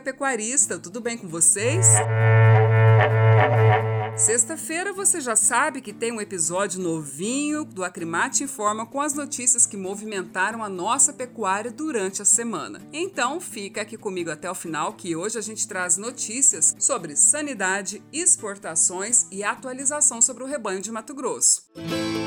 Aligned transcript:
pecuarista, 0.00 0.78
tudo 0.78 1.00
bem 1.00 1.16
com 1.16 1.28
vocês? 1.28 1.86
Sexta-feira 4.16 4.92
você 4.92 5.20
já 5.20 5.34
sabe 5.34 5.80
que 5.80 5.92
tem 5.92 6.12
um 6.12 6.20
episódio 6.20 6.80
novinho 6.80 7.64
do 7.64 7.82
Acrimate 7.82 8.44
Informa 8.44 8.86
com 8.86 9.00
as 9.00 9.12
notícias 9.12 9.66
que 9.66 9.76
movimentaram 9.76 10.62
a 10.62 10.68
nossa 10.68 11.12
pecuária 11.12 11.70
durante 11.70 12.22
a 12.22 12.24
semana. 12.24 12.80
Então 12.92 13.40
fica 13.40 13.82
aqui 13.82 13.96
comigo 13.96 14.30
até 14.30 14.48
o 14.48 14.54
final 14.54 14.92
que 14.92 15.16
hoje 15.16 15.36
a 15.36 15.42
gente 15.42 15.66
traz 15.66 15.96
notícias 15.96 16.76
sobre 16.78 17.16
sanidade, 17.16 18.02
exportações 18.12 19.26
e 19.32 19.42
atualização 19.42 20.22
sobre 20.22 20.44
o 20.44 20.46
rebanho 20.46 20.80
de 20.80 20.92
Mato 20.92 21.12
Grosso. 21.12 21.68
Música 21.76 22.23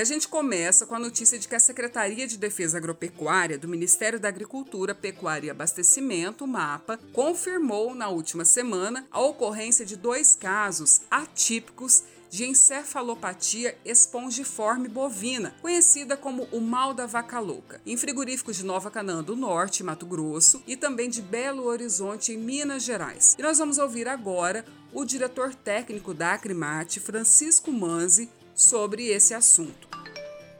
E 0.00 0.02
a 0.02 0.04
gente 0.06 0.28
começa 0.28 0.86
com 0.86 0.94
a 0.94 0.98
notícia 0.98 1.38
de 1.38 1.46
que 1.46 1.54
a 1.54 1.60
Secretaria 1.60 2.26
de 2.26 2.38
Defesa 2.38 2.78
Agropecuária 2.78 3.58
do 3.58 3.68
Ministério 3.68 4.18
da 4.18 4.28
Agricultura, 4.28 4.94
Pecuária 4.94 5.48
e 5.48 5.50
Abastecimento, 5.50 6.46
MAPA, 6.46 6.98
confirmou 7.12 7.94
na 7.94 8.08
última 8.08 8.46
semana 8.46 9.06
a 9.10 9.20
ocorrência 9.20 9.84
de 9.84 9.96
dois 9.96 10.34
casos 10.34 11.02
atípicos 11.10 12.04
de 12.30 12.46
encefalopatia 12.46 13.76
espongiforme 13.84 14.88
bovina, 14.88 15.54
conhecida 15.60 16.16
como 16.16 16.44
o 16.44 16.62
mal 16.62 16.94
da 16.94 17.04
vaca 17.04 17.38
louca, 17.38 17.78
em 17.84 17.94
frigoríficos 17.98 18.56
de 18.56 18.64
Nova 18.64 18.90
Canaã 18.90 19.22
do 19.22 19.36
Norte, 19.36 19.84
Mato 19.84 20.06
Grosso, 20.06 20.62
e 20.66 20.78
também 20.78 21.10
de 21.10 21.20
Belo 21.20 21.64
Horizonte, 21.64 22.32
em 22.32 22.38
Minas 22.38 22.84
Gerais. 22.84 23.36
E 23.38 23.42
nós 23.42 23.58
vamos 23.58 23.76
ouvir 23.76 24.08
agora 24.08 24.64
o 24.94 25.04
diretor 25.04 25.54
técnico 25.54 26.14
da 26.14 26.32
Acrimate, 26.32 27.00
Francisco 27.00 27.70
Manzi, 27.70 28.30
sobre 28.54 29.08
esse 29.08 29.34
assunto. 29.34 29.89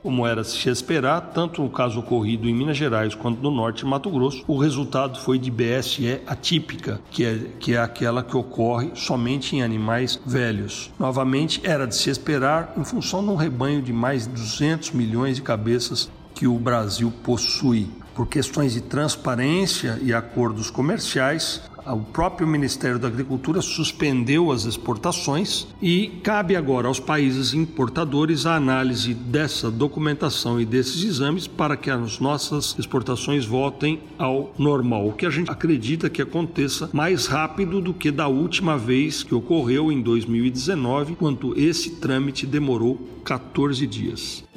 Como 0.02 0.26
era 0.26 0.42
se 0.42 0.68
esperar, 0.70 1.20
tanto 1.34 1.62
no 1.62 1.68
caso 1.68 2.00
ocorrido 2.00 2.48
em 2.48 2.54
Minas 2.54 2.78
Gerais 2.78 3.14
quanto 3.14 3.42
no 3.42 3.50
norte 3.50 3.84
de 3.84 3.90
Mato 3.90 4.10
Grosso, 4.10 4.42
o 4.48 4.56
resultado 4.56 5.18
foi 5.18 5.38
de 5.38 5.50
BSE 5.50 6.22
atípica, 6.26 6.98
que 7.10 7.22
é, 7.22 7.38
que 7.58 7.74
é 7.74 7.78
aquela 7.78 8.22
que 8.22 8.34
ocorre 8.34 8.92
somente 8.94 9.54
em 9.54 9.62
animais 9.62 10.18
velhos. 10.24 10.90
Novamente, 10.98 11.60
era 11.64 11.86
de 11.86 11.94
se 11.94 12.08
esperar 12.08 12.72
em 12.78 12.84
função 12.84 13.22
de 13.22 13.28
um 13.28 13.36
rebanho 13.36 13.82
de 13.82 13.92
mais 13.92 14.26
de 14.26 14.32
200 14.32 14.92
milhões 14.92 15.36
de 15.36 15.42
cabeças 15.42 16.10
que 16.34 16.46
o 16.46 16.58
Brasil 16.58 17.12
possui. 17.22 17.90
Por 18.14 18.26
questões 18.26 18.72
de 18.72 18.80
transparência 18.80 19.98
e 20.02 20.14
acordos 20.14 20.70
comerciais, 20.70 21.62
o 21.86 22.00
próprio 22.00 22.46
Ministério 22.46 22.98
da 22.98 23.08
Agricultura 23.08 23.60
suspendeu 23.62 24.50
as 24.50 24.64
exportações 24.64 25.66
e 25.80 26.08
cabe 26.22 26.56
agora 26.56 26.88
aos 26.88 27.00
países 27.00 27.54
importadores 27.54 28.46
a 28.46 28.56
análise 28.56 29.14
dessa 29.14 29.70
documentação 29.70 30.60
e 30.60 30.64
desses 30.64 31.02
exames 31.02 31.46
para 31.46 31.76
que 31.76 31.90
as 31.90 32.18
nossas 32.18 32.74
exportações 32.78 33.44
voltem 33.44 34.00
ao 34.18 34.52
normal, 34.58 35.08
o 35.08 35.12
que 35.12 35.26
a 35.26 35.30
gente 35.30 35.50
acredita 35.50 36.10
que 36.10 36.22
aconteça 36.22 36.90
mais 36.92 37.26
rápido 37.26 37.80
do 37.80 37.94
que 37.94 38.10
da 38.10 38.28
última 38.28 38.76
vez 38.76 39.22
que 39.22 39.34
ocorreu 39.34 39.90
em 39.90 40.00
2019, 40.02 41.16
quando 41.16 41.58
esse 41.58 41.96
trâmite 41.96 42.46
demorou 42.46 42.96
14 43.24 43.86
dias. 43.86 44.49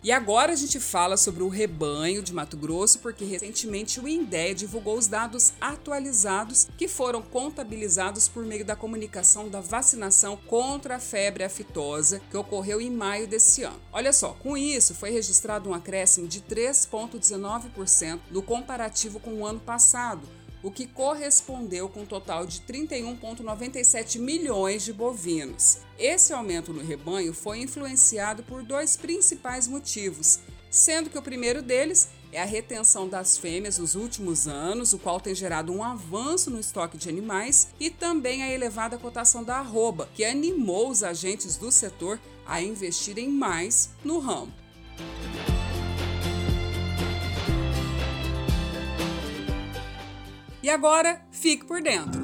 E 0.04 0.12
agora 0.12 0.52
a 0.52 0.54
gente 0.54 0.78
fala 0.78 1.16
sobre 1.16 1.42
o 1.42 1.48
rebanho 1.48 2.22
de 2.22 2.34
Mato 2.34 2.58
Grosso, 2.58 2.98
porque 2.98 3.24
recentemente 3.24 3.98
o 3.98 4.06
INDEA 4.06 4.54
divulgou 4.54 4.98
os 4.98 5.06
dados 5.06 5.54
atualizados 5.58 6.68
que 6.76 6.86
foram 6.86 7.22
contabilizados 7.22 8.28
por 8.28 8.44
meio 8.44 8.66
da 8.66 8.76
comunicação 8.76 9.48
da 9.48 9.62
vacinação 9.62 10.36
contra 10.36 10.96
a 10.96 11.00
febre 11.00 11.42
aftosa, 11.42 12.20
que 12.30 12.36
ocorreu 12.36 12.82
em 12.82 12.90
maio 12.90 13.26
desse 13.26 13.62
ano. 13.62 13.80
Olha 13.90 14.12
só, 14.12 14.34
com 14.34 14.58
isso 14.58 14.94
foi 14.94 15.08
registrado 15.08 15.70
um 15.70 15.74
acréscimo 15.74 16.28
de 16.28 16.42
3,19% 16.42 18.20
no 18.30 18.42
comparativo 18.42 19.18
com 19.18 19.32
o 19.32 19.46
ano 19.46 19.60
passado 19.60 20.43
o 20.64 20.70
que 20.70 20.86
correspondeu 20.86 21.90
com 21.90 22.00
um 22.00 22.06
total 22.06 22.46
de 22.46 22.60
31,97 22.62 24.18
milhões 24.18 24.82
de 24.82 24.94
bovinos. 24.94 25.80
Esse 25.98 26.32
aumento 26.32 26.72
no 26.72 26.82
rebanho 26.82 27.34
foi 27.34 27.58
influenciado 27.58 28.42
por 28.42 28.62
dois 28.62 28.96
principais 28.96 29.68
motivos, 29.68 30.40
sendo 30.70 31.10
que 31.10 31.18
o 31.18 31.22
primeiro 31.22 31.60
deles 31.60 32.08
é 32.32 32.40
a 32.40 32.46
retenção 32.46 33.06
das 33.06 33.36
fêmeas 33.36 33.78
nos 33.78 33.94
últimos 33.94 34.48
anos, 34.48 34.94
o 34.94 34.98
qual 34.98 35.20
tem 35.20 35.34
gerado 35.34 35.70
um 35.70 35.84
avanço 35.84 36.50
no 36.50 36.58
estoque 36.58 36.96
de 36.96 37.10
animais, 37.10 37.68
e 37.78 37.90
também 37.90 38.42
a 38.42 38.50
elevada 38.50 38.96
cotação 38.96 39.44
da 39.44 39.58
arroba, 39.58 40.08
que 40.14 40.24
animou 40.24 40.88
os 40.88 41.02
agentes 41.02 41.58
do 41.58 41.70
setor 41.70 42.18
a 42.46 42.62
investirem 42.62 43.28
mais 43.28 43.90
no 44.02 44.18
ramo. 44.18 44.52
E 50.64 50.70
agora, 50.70 51.20
fique 51.30 51.66
por 51.66 51.82
dentro. 51.82 52.23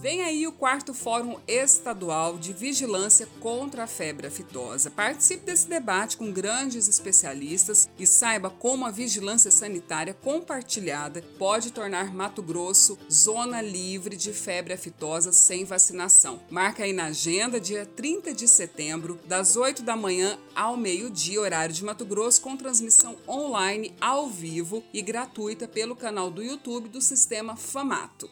Vem 0.00 0.22
aí 0.22 0.46
o 0.46 0.52
quarto 0.52 0.94
Fórum 0.94 1.40
Estadual 1.48 2.38
de 2.38 2.52
Vigilância 2.52 3.28
contra 3.40 3.82
a 3.82 3.86
Febre 3.88 4.28
Aftosa. 4.28 4.92
Participe 4.92 5.44
desse 5.44 5.68
debate 5.68 6.16
com 6.16 6.30
grandes 6.30 6.86
especialistas 6.86 7.88
e 7.98 8.06
saiba 8.06 8.48
como 8.48 8.86
a 8.86 8.92
vigilância 8.92 9.50
sanitária 9.50 10.14
compartilhada 10.14 11.20
pode 11.36 11.72
tornar 11.72 12.14
Mato 12.14 12.40
Grosso 12.40 12.96
zona 13.10 13.60
livre 13.60 14.14
de 14.14 14.32
febre 14.32 14.72
aftosa 14.72 15.32
sem 15.32 15.64
vacinação. 15.64 16.40
Marca 16.48 16.84
aí 16.84 16.92
na 16.92 17.06
agenda, 17.06 17.58
dia 17.58 17.84
30 17.84 18.32
de 18.32 18.46
setembro, 18.46 19.18
das 19.26 19.56
8 19.56 19.82
da 19.82 19.96
manhã 19.96 20.38
ao 20.54 20.76
meio-dia, 20.76 21.40
horário 21.40 21.74
de 21.74 21.84
Mato 21.84 22.04
Grosso, 22.04 22.40
com 22.40 22.56
transmissão 22.56 23.16
online 23.26 23.92
ao 24.00 24.28
vivo 24.28 24.80
e 24.94 25.02
gratuita 25.02 25.66
pelo 25.66 25.96
canal 25.96 26.30
do 26.30 26.40
YouTube 26.40 26.88
do 26.88 27.00
Sistema 27.00 27.56
Famato. 27.56 28.30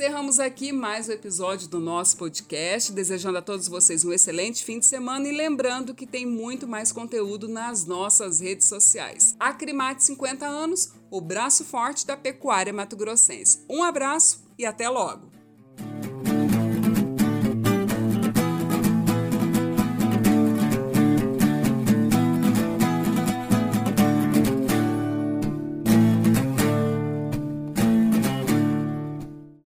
Encerramos 0.00 0.40
aqui 0.40 0.72
mais 0.72 1.10
um 1.10 1.12
episódio 1.12 1.68
do 1.68 1.78
nosso 1.78 2.16
podcast, 2.16 2.90
desejando 2.90 3.36
a 3.36 3.42
todos 3.42 3.68
vocês 3.68 4.02
um 4.02 4.10
excelente 4.10 4.64
fim 4.64 4.78
de 4.78 4.86
semana 4.86 5.28
e 5.28 5.30
lembrando 5.30 5.94
que 5.94 6.06
tem 6.06 6.24
muito 6.24 6.66
mais 6.66 6.90
conteúdo 6.90 7.46
nas 7.46 7.84
nossas 7.84 8.40
redes 8.40 8.66
sociais. 8.66 9.36
Acrimate 9.38 10.02
50 10.02 10.46
anos, 10.46 10.94
o 11.10 11.20
braço 11.20 11.66
forte 11.66 12.06
da 12.06 12.16
pecuária 12.16 12.72
mato-grossense. 12.72 13.62
Um 13.68 13.82
abraço 13.82 14.42
e 14.58 14.64
até 14.64 14.88
logo! 14.88 15.39